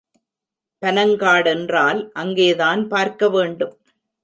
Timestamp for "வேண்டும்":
3.29-3.75